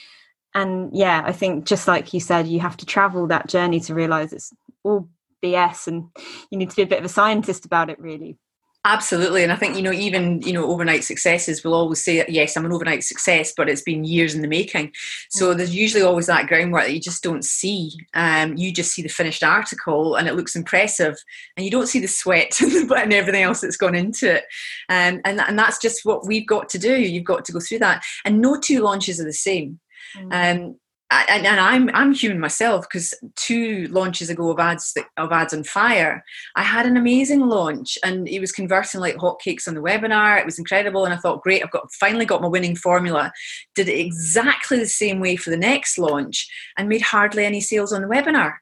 [0.54, 3.94] And yeah, I think just like you said, you have to travel that journey to
[3.94, 4.52] realize it's
[4.82, 5.08] all
[5.42, 6.08] BS and
[6.50, 8.38] you need to be a bit of a scientist about it, really.
[8.86, 12.54] Absolutely, and I think you know even you know overnight successes will always say yes,
[12.54, 14.92] I'm an overnight success, but it's been years in the making.
[15.30, 15.56] So mm.
[15.56, 17.92] there's usually always that groundwork that you just don't see.
[18.12, 21.16] Um, you just see the finished article and it looks impressive,
[21.56, 24.44] and you don't see the sweat and everything else that's gone into it.
[24.90, 26.94] Um, and and that's just what we've got to do.
[26.94, 29.80] You've got to go through that, and no two launches are the same.
[30.14, 30.56] Mm.
[30.56, 30.76] Um,
[31.10, 35.62] and, and I'm I'm human myself because two launches ago of ads of ads on
[35.64, 36.24] fire,
[36.56, 40.38] I had an amazing launch and it was converting like hotcakes on the webinar.
[40.38, 43.32] It was incredible, and I thought, great, I've got finally got my winning formula.
[43.74, 47.92] Did it exactly the same way for the next launch and made hardly any sales
[47.92, 48.54] on the webinar.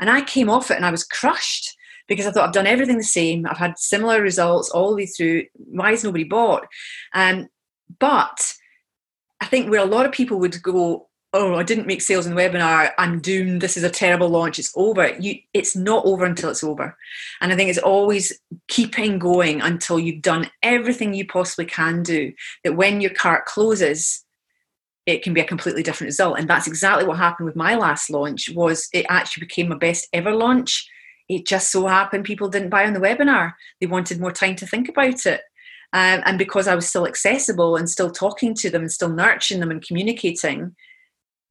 [0.00, 1.74] And I came off it and I was crushed
[2.08, 3.46] because I thought I've done everything the same.
[3.46, 5.44] I've had similar results all the way through.
[5.54, 6.66] Why has nobody bought?
[7.14, 7.48] Um,
[7.98, 8.54] but
[9.40, 12.34] I think where a lot of people would go, oh, I didn't make sales in
[12.34, 15.14] the webinar, I'm doomed, this is a terrible launch, it's over.
[15.18, 16.96] You it's not over until it's over.
[17.40, 22.32] And I think it's always keeping going until you've done everything you possibly can do.
[22.62, 24.24] That when your cart closes,
[25.06, 26.38] it can be a completely different result.
[26.38, 30.08] And that's exactly what happened with my last launch, was it actually became my best
[30.12, 30.88] ever launch.
[31.28, 33.54] It just so happened people didn't buy on the webinar.
[33.80, 35.40] They wanted more time to think about it.
[35.92, 39.60] Um, and because I was still accessible and still talking to them and still nurturing
[39.60, 40.74] them and communicating,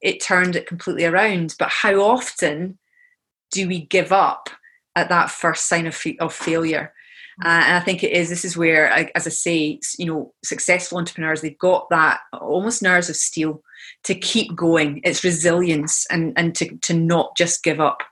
[0.04, 1.56] it turned it completely around.
[1.58, 2.78] But how often
[3.52, 4.50] do we give up
[4.96, 6.94] at that first sign of, of failure?
[7.44, 8.30] Uh, and I think it is.
[8.30, 13.10] This is where, as I say, you know, successful entrepreneurs they've got that almost nerves
[13.10, 13.64] of steel
[14.04, 15.02] to keep going.
[15.04, 18.04] It's resilience and and to to not just give up.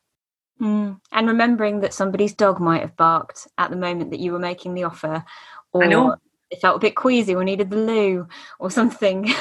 [0.59, 0.99] Mm.
[1.11, 4.73] And remembering that somebody's dog might have barked at the moment that you were making
[4.73, 5.23] the offer,
[5.71, 6.17] or
[6.51, 8.27] it felt a bit queasy or needed the loo
[8.59, 9.33] or something.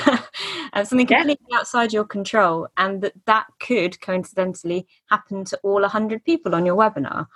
[0.72, 1.58] And something completely yeah.
[1.58, 6.76] outside your control and that that could coincidentally happen to all 100 people on your
[6.76, 7.26] webinar.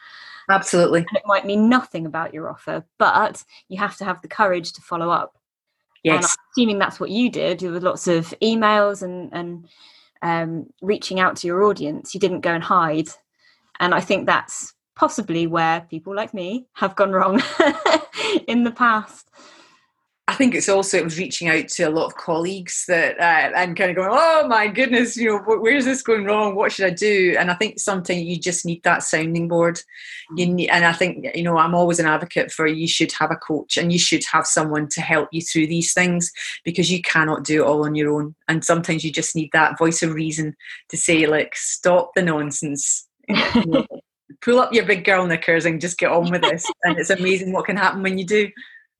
[0.48, 1.00] Absolutely.
[1.00, 4.72] And it might mean nothing about your offer but you have to have the courage
[4.74, 5.36] to follow up.
[6.04, 6.24] Yes.
[6.24, 9.68] and assuming that's what you did with lots of emails and and
[10.22, 12.14] um, reaching out to your audience.
[12.14, 13.08] You didn't go and hide.
[13.80, 17.42] And i think that's possibly where people like me have gone wrong
[18.46, 19.28] in the past
[20.26, 23.52] I think it's also it was reaching out to a lot of colleagues that uh,
[23.54, 26.54] and kind of going, oh my goodness, you know, where's this going wrong?
[26.54, 27.36] What should I do?
[27.38, 29.80] And I think sometimes you just need that sounding board.
[30.34, 30.54] You mm.
[30.54, 33.36] need, and I think you know, I'm always an advocate for you should have a
[33.36, 36.32] coach and you should have someone to help you through these things
[36.64, 38.34] because you cannot do it all on your own.
[38.48, 40.56] And sometimes you just need that voice of reason
[40.88, 43.06] to say, like, stop the nonsense.
[44.40, 46.64] pull up your big girl knickers and just get on with this.
[46.84, 48.48] and it's amazing what can happen when you do.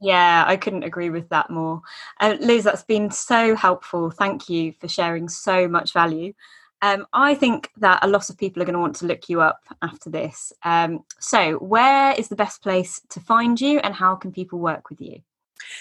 [0.04, 1.80] Yeah, I couldn't agree with that more.
[2.20, 4.10] Uh, Liz, that's been so helpful.
[4.10, 6.34] Thank you for sharing so much value.
[6.82, 9.40] Um, I think that a lot of people are going to want to look you
[9.40, 10.52] up after this.
[10.62, 14.90] Um, so, where is the best place to find you and how can people work
[14.90, 15.22] with you?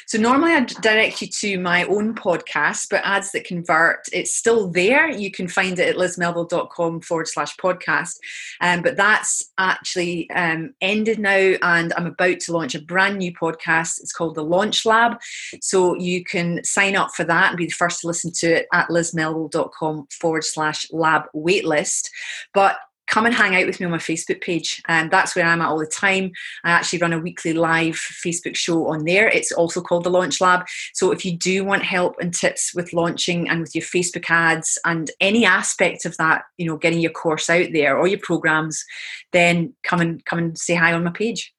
[0.07, 4.69] So normally I'd direct you to my own podcast, but ads that convert, it's still
[4.69, 5.09] there.
[5.09, 8.17] You can find it at lizmelville.com forward slash podcast.
[8.61, 13.33] Um, but that's actually um, ended now, and I'm about to launch a brand new
[13.33, 14.01] podcast.
[14.01, 15.19] It's called The Launch Lab.
[15.61, 18.67] So you can sign up for that and be the first to listen to it
[18.73, 22.09] at lizmelville.com forward slash lab waitlist.
[22.53, 24.81] But come and hang out with me on my Facebook page.
[24.87, 26.31] And that's where I'm at all the time.
[26.63, 29.27] I actually run a weekly live Facebook show on there.
[29.27, 30.65] It's also called the Launch Lab.
[30.93, 34.77] So if you do want help and tips with launching and with your Facebook ads
[34.85, 38.83] and any aspect of that, you know, getting your course out there or your programs,
[39.31, 41.53] then come and come and say hi on my page.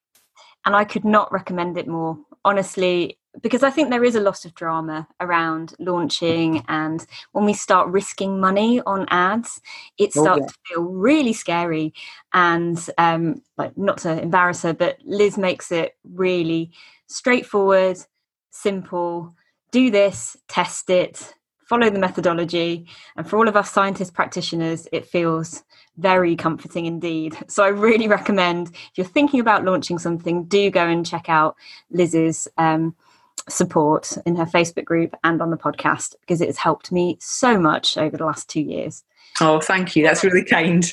[0.66, 2.18] And I could not recommend it more.
[2.44, 7.52] Honestly, because I think there is a lot of drama around launching, and when we
[7.52, 9.60] start risking money on ads,
[9.98, 10.46] it oh, starts oh, yeah.
[10.46, 11.94] to feel really scary.
[12.32, 16.72] And um, like, not to embarrass her, but Liz makes it really
[17.06, 17.98] straightforward,
[18.50, 19.34] simple.
[19.70, 22.86] Do this, test it, follow the methodology.
[23.16, 25.64] And for all of us scientist practitioners, it feels
[25.96, 27.36] very comforting indeed.
[27.48, 31.56] So I really recommend if you're thinking about launching something, do go and check out
[31.90, 32.94] Liz's um,
[33.48, 37.58] support in her Facebook group and on the podcast because it has helped me so
[37.58, 39.04] much over the last two years.
[39.40, 40.02] Oh, thank you.
[40.02, 40.92] That's really kind.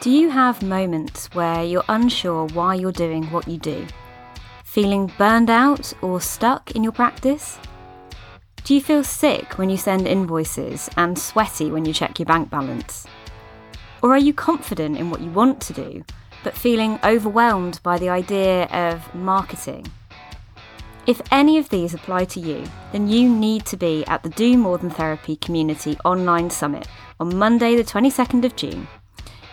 [0.00, 3.86] Do you have moments where you're unsure why you're doing what you do?
[4.64, 7.58] Feeling burned out or stuck in your practice?
[8.64, 12.50] Do you feel sick when you send invoices and sweaty when you check your bank
[12.50, 13.06] balance?
[14.02, 16.04] Or are you confident in what you want to do,
[16.44, 19.86] but feeling overwhelmed by the idea of marketing
[21.06, 24.58] if any of these apply to you, then you need to be at the Do
[24.58, 26.86] More Than Therapy Community Online Summit
[27.18, 28.86] on Monday, the 22nd of June.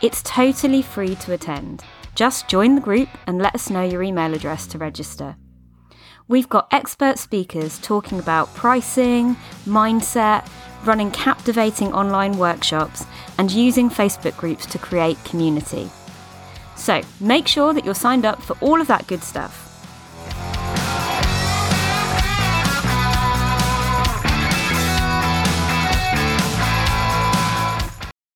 [0.02, 1.84] It's totally free to attend.
[2.16, 5.38] Just join the group and let us know your email address to register.
[6.28, 10.48] We've got expert speakers talking about pricing, mindset,
[10.84, 13.06] running captivating online workshops,
[13.38, 15.90] and using Facebook groups to create community.
[16.76, 19.67] So make sure that you're signed up for all of that good stuff